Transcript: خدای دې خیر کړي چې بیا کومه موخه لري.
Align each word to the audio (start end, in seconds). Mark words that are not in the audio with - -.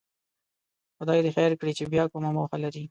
خدای 0.97 1.19
دې 1.23 1.31
خیر 1.37 1.51
کړي 1.59 1.73
چې 1.77 1.83
بیا 1.93 2.03
کومه 2.13 2.29
موخه 2.35 2.57
لري. 2.63 2.79